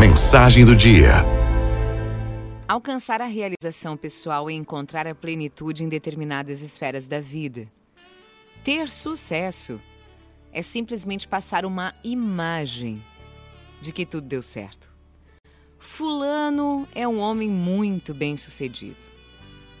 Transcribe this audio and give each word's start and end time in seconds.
mensagem 0.00 0.64
do 0.64 0.74
dia. 0.74 1.10
Alcançar 2.66 3.20
a 3.20 3.26
realização 3.26 3.98
pessoal 3.98 4.50
e 4.50 4.54
encontrar 4.54 5.06
a 5.06 5.14
plenitude 5.14 5.84
em 5.84 5.90
determinadas 5.90 6.62
esferas 6.62 7.06
da 7.06 7.20
vida. 7.20 7.70
Ter 8.64 8.88
sucesso 8.88 9.78
é 10.54 10.62
simplesmente 10.62 11.28
passar 11.28 11.66
uma 11.66 11.94
imagem 12.02 13.04
de 13.82 13.92
que 13.92 14.06
tudo 14.06 14.26
deu 14.26 14.40
certo. 14.40 14.88
Fulano 15.78 16.88
é 16.94 17.06
um 17.06 17.18
homem 17.18 17.50
muito 17.50 18.14
bem 18.14 18.38
sucedido. 18.38 18.96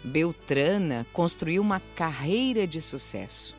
Beltrana 0.04 1.06
construiu 1.14 1.62
uma 1.62 1.80
carreira 1.96 2.66
de 2.66 2.82
sucesso. 2.82 3.56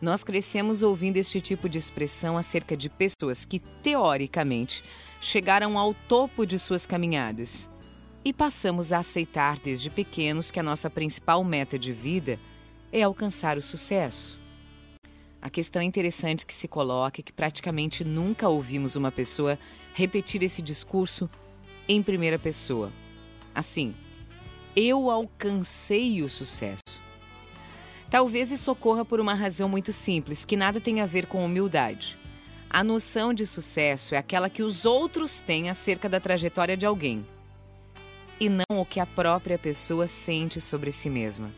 Nós 0.00 0.24
crescemos 0.24 0.82
ouvindo 0.82 1.18
este 1.18 1.38
tipo 1.38 1.68
de 1.68 1.76
expressão 1.76 2.38
acerca 2.38 2.74
de 2.74 2.88
pessoas 2.88 3.44
que, 3.44 3.58
teoricamente, 3.58 4.82
chegaram 5.22 5.78
ao 5.78 5.94
topo 5.94 6.44
de 6.44 6.58
suas 6.58 6.84
caminhadas 6.84 7.70
e 8.24 8.32
passamos 8.32 8.92
a 8.92 8.98
aceitar 8.98 9.56
desde 9.56 9.88
pequenos 9.88 10.50
que 10.50 10.58
a 10.58 10.62
nossa 10.64 10.90
principal 10.90 11.44
meta 11.44 11.78
de 11.78 11.92
vida 11.92 12.40
é 12.92 13.02
alcançar 13.02 13.56
o 13.56 13.62
sucesso. 13.62 14.38
A 15.40 15.48
questão 15.48 15.80
interessante 15.80 16.44
que 16.44 16.52
se 16.52 16.66
coloca 16.66 17.20
é 17.20 17.22
que 17.22 17.32
praticamente 17.32 18.04
nunca 18.04 18.48
ouvimos 18.48 18.96
uma 18.96 19.12
pessoa 19.12 19.56
repetir 19.94 20.42
esse 20.42 20.60
discurso 20.60 21.30
em 21.88 22.02
primeira 22.02 22.38
pessoa. 22.38 22.92
Assim, 23.54 23.94
eu 24.74 25.08
alcancei 25.08 26.20
o 26.22 26.28
sucesso. 26.28 27.00
Talvez 28.10 28.50
isso 28.50 28.72
ocorra 28.72 29.04
por 29.04 29.20
uma 29.20 29.34
razão 29.34 29.68
muito 29.68 29.92
simples, 29.92 30.44
que 30.44 30.56
nada 30.56 30.80
tem 30.80 31.00
a 31.00 31.06
ver 31.06 31.26
com 31.26 31.44
humildade. 31.44 32.18
A 32.74 32.82
noção 32.82 33.34
de 33.34 33.46
sucesso 33.46 34.14
é 34.14 34.18
aquela 34.18 34.48
que 34.48 34.62
os 34.62 34.86
outros 34.86 35.42
têm 35.42 35.68
acerca 35.68 36.08
da 36.08 36.18
trajetória 36.18 36.74
de 36.74 36.86
alguém, 36.86 37.22
e 38.40 38.48
não 38.48 38.80
o 38.80 38.86
que 38.86 38.98
a 38.98 39.04
própria 39.04 39.58
pessoa 39.58 40.06
sente 40.06 40.58
sobre 40.58 40.90
si 40.90 41.10
mesma. 41.10 41.52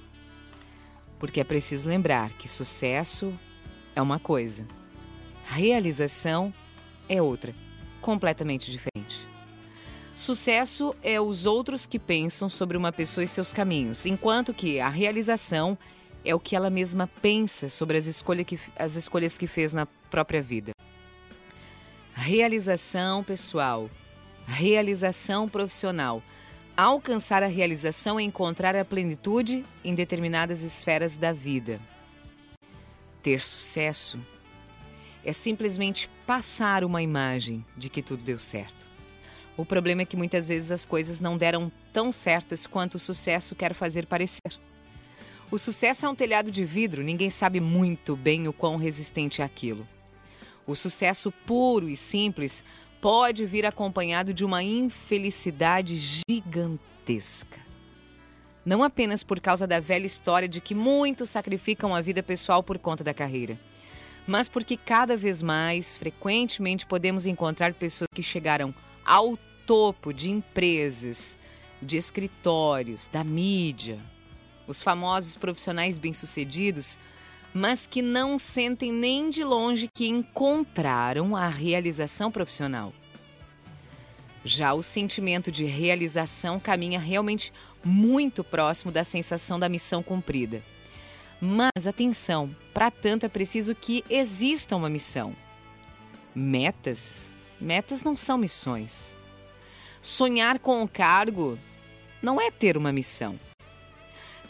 Porque 1.17 1.39
é 1.39 1.45
preciso 1.45 1.89
lembrar 1.89 2.33
que 2.33 2.49
sucesso 2.49 3.33
é 3.95 4.03
uma 4.03 4.19
coisa, 4.19 4.67
realização 5.45 6.53
é 7.09 7.23
outra, 7.23 7.55
completamente 8.01 8.73
diferente. 8.73 9.25
Sucesso 10.17 10.97
é 11.01 11.21
os 11.21 11.47
outros 11.47 11.87
que 11.87 12.01
pensam 12.01 12.49
sobre 12.49 12.77
uma 12.77 12.91
pessoa 12.91 13.23
e 13.23 13.29
seus 13.29 13.53
caminhos, 13.53 14.05
enquanto 14.05 14.53
que 14.53 14.81
a 14.81 14.89
realização 14.89 15.79
é 16.25 16.35
o 16.35 16.41
que 16.41 16.57
ela 16.57 16.71
mesma 16.71 17.07
pensa 17.23 17.69
sobre 17.69 17.97
as, 17.97 18.07
escolha 18.07 18.43
que, 18.43 18.59
as 18.75 18.97
escolhas 18.97 19.39
que 19.39 19.47
fez 19.47 19.73
na 19.73 19.87
própria 19.87 20.43
vida. 20.43 20.74
Realização 22.27 23.23
pessoal, 23.23 23.91
realização 24.47 25.47
profissional. 25.47 26.23
Alcançar 26.75 27.43
a 27.43 27.47
realização 27.47 28.19
é 28.19 28.23
encontrar 28.23 28.75
a 28.75 28.83
plenitude 28.83 29.63
em 29.85 29.95
determinadas 29.95 30.63
esferas 30.63 31.19
da 31.19 31.35
vida. 31.35 31.79
Ter 33.23 33.43
sucesso 33.43 34.19
é 35.23 35.35
simplesmente 35.35 36.09
passar 36.27 36.83
uma 36.83 37.03
imagem 37.03 37.63
de 37.77 37.91
que 37.91 38.01
tudo 38.01 38.25
deu 38.25 38.39
certo. 38.39 38.87
O 39.55 39.67
problema 39.67 40.01
é 40.01 40.07
que 40.07 40.17
muitas 40.17 40.49
vezes 40.49 40.73
as 40.73 40.87
coisas 40.87 41.21
não 41.21 41.37
deram 41.37 41.71
tão 41.93 42.11
certas 42.11 42.67
quanto 42.67 42.95
o 42.95 42.99
sucesso 42.99 43.55
quer 43.55 43.75
fazer 43.75 44.07
parecer. 44.07 44.59
O 45.51 45.59
sucesso 45.59 46.07
é 46.07 46.09
um 46.09 46.15
telhado 46.15 46.51
de 46.51 46.65
vidro, 46.65 47.03
ninguém 47.03 47.29
sabe 47.29 47.61
muito 47.61 48.17
bem 48.17 48.49
o 48.49 48.53
quão 48.55 48.77
resistente 48.77 49.43
é 49.43 49.45
aquilo. 49.45 49.87
O 50.67 50.75
sucesso 50.75 51.31
puro 51.47 51.89
e 51.89 51.97
simples 51.97 52.65
pode 53.01 53.45
vir 53.45 53.67
acompanhado 53.67 54.33
de 54.33 54.45
uma 54.45 54.63
infelicidade 54.63 55.99
gigantesca. 56.29 57.61
Não 58.65 58.83
apenas 58.83 59.23
por 59.23 59.41
causa 59.41 59.67
da 59.67 59.79
velha 59.79 60.07
história 60.07 60.49
de 60.49 60.61
que 60.61 60.75
muitos 60.75 61.29
sacrificam 61.29 61.95
a 61.95 62.01
vida 62.01 62.23
pessoal 62.23 62.63
por 62.63 62.79
conta 62.79 63.05
da 63.05 63.13
carreira, 63.13 63.61
mas 64.27 64.49
porque 64.49 64.75
cada 64.75 65.19
vez 65.19 65.43
mais, 65.43 65.99
frequentemente, 65.99 66.87
podemos 66.87 67.27
encontrar 67.27 67.75
pessoas 67.75 68.09
que 68.15 68.23
chegaram 68.23 68.75
ao 69.05 69.37
topo 69.67 70.15
de 70.15 70.31
empresas, 70.31 71.39
de 71.83 71.99
escritórios, 71.99 73.07
da 73.07 73.23
mídia, 73.23 74.01
os 74.67 74.83
famosos 74.83 75.37
profissionais 75.37 75.99
bem-sucedidos, 75.99 76.99
mas 77.55 77.87
que 77.87 78.03
não 78.03 78.37
sentem 78.37 78.93
nem 78.93 79.31
de 79.31 79.45
longe 79.45 79.89
que 79.95 80.09
encontraram 80.09 81.37
a 81.37 81.47
realização 81.47 82.33
profissional. 82.33 82.93
Já 84.45 84.75
o 84.75 84.83
sentimento 84.83 85.53
de 85.53 85.65
realização 85.65 86.59
caminha 86.59 86.99
realmente 86.99 87.53
muito 87.85 88.43
próximo 88.43 88.91
da 88.91 89.05
sensação 89.05 89.59
da 89.59 89.69
missão 89.69 90.03
cumprida. 90.03 90.63
Mas 91.41 91.87
atenção, 91.87 92.55
para 92.73 92.91
tanto 92.91 93.25
é 93.25 93.29
preciso 93.29 93.75
que 93.75 94.05
exista 94.11 94.75
uma 94.75 94.91
missão. 94.91 95.35
Metas? 96.35 97.33
Metas 97.61 98.03
não 98.03 98.17
são 98.17 98.37
missões. 98.37 99.17
Sonhar 100.03 100.59
com 100.59 100.83
um 100.83 100.87
cargo 100.87 101.59
não 102.21 102.41
é 102.41 102.51
ter 102.51 102.77
uma 102.77 102.93
missão. 102.93 103.39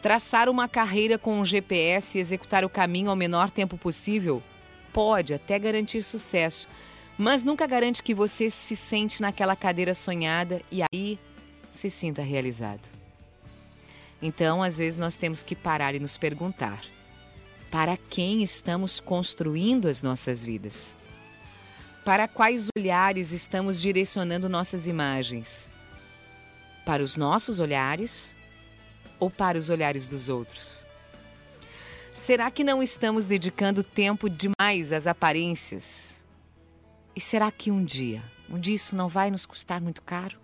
Traçar 0.05 0.51
uma 0.51 0.69
carreira 0.69 1.19
com 1.19 1.41
um 1.41 1.47
GPS 1.47 2.19
e 2.19 2.21
executar 2.21 2.63
o 2.63 2.69
caminho 2.69 3.09
ao 3.09 3.17
menor 3.17 3.51
tempo 3.51 3.79
possível 3.79 4.43
pode 4.93 5.33
até 5.33 5.59
garantir 5.59 6.05
sucesso, 6.05 6.69
mas 7.17 7.43
nunca 7.43 7.67
garante 7.67 8.03
que 8.03 8.15
você 8.15 8.51
se 8.51 8.77
sente 8.77 9.23
naquela 9.23 9.57
cadeira 9.57 9.95
sonhada 9.95 10.61
e 10.71 10.83
aí 10.83 11.19
se 11.71 11.89
sinta 11.89 12.21
realizado. 12.21 12.87
Então, 14.21 14.63
às 14.63 14.77
vezes, 14.77 14.99
nós 14.99 15.17
temos 15.17 15.43
que 15.43 15.57
parar 15.57 15.95
e 15.95 15.99
nos 15.99 16.19
perguntar: 16.19 16.85
para 17.71 17.97
quem 17.97 18.43
estamos 18.43 19.01
construindo 19.01 19.89
as 19.89 20.03
nossas 20.03 20.45
vidas? 20.45 20.95
Para 22.05 22.29
quais 22.29 22.69
olhares 22.77 23.33
estamos 23.33 23.81
direcionando 23.81 24.51
nossas 24.51 24.87
imagens? 24.87 25.71
Para 26.85 27.03
os 27.03 27.17
nossos 27.17 27.59
olhares 27.59 28.37
ou 29.25 29.31
para 29.31 29.57
os 29.57 29.71
olhares 29.71 30.07
dos 30.07 30.29
outros? 30.29 30.87
Será 32.13 32.51
que 32.51 32.63
não 32.63 32.83
estamos 32.83 33.25
dedicando 33.25 33.83
tempo 33.83 34.29
demais 34.29 34.93
às 34.93 35.07
aparências? 35.07 36.23
E 37.17 37.21
será 37.21 37.51
que 37.51 37.71
um 37.71 37.83
dia, 37.83 38.23
um 38.51 38.59
dia 38.59 38.75
isso 38.75 38.95
não 38.95 39.09
vai 39.09 39.31
nos 39.31 39.47
custar 39.47 39.81
muito 39.81 40.03
caro? 40.03 40.39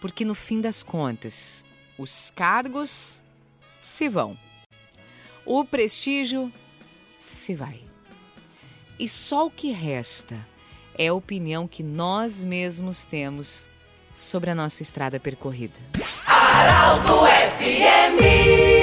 Porque 0.00 0.24
no 0.24 0.34
fim 0.34 0.60
das 0.60 0.82
contas, 0.82 1.62
os 1.98 2.30
cargos 2.30 3.22
se 3.80 4.08
vão, 4.08 4.36
o 5.44 5.62
prestígio 5.64 6.50
se 7.18 7.54
vai. 7.54 7.82
E 8.98 9.06
só 9.06 9.46
o 9.46 9.50
que 9.50 9.70
resta 9.70 10.46
é 10.96 11.08
a 11.08 11.14
opinião 11.14 11.68
que 11.68 11.82
nós 11.82 12.42
mesmos 12.42 13.04
temos 13.04 13.68
sobre 14.14 14.50
a 14.50 14.54
nossa 14.54 14.82
estrada 14.82 15.20
percorrida. 15.20 15.78
Araldo 16.62 17.26
FMI 17.58 18.81